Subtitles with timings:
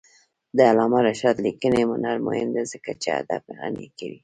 [0.57, 4.19] د علامه رشاد لیکنی هنر مهم دی ځکه چې ادب غني کوي.